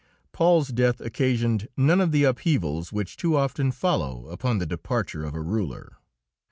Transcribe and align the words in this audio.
Paul's 0.31 0.69
death 0.69 0.99
occasioned 0.99 1.67
none 1.77 2.01
of 2.01 2.11
the 2.11 2.23
upheavals 2.23 2.91
which 2.91 3.17
too 3.17 3.37
often 3.37 3.71
follow 3.71 4.29
upon 4.29 4.57
the 4.57 4.65
departure 4.65 5.23
of 5.23 5.35
a 5.35 5.41
ruler. 5.43 5.97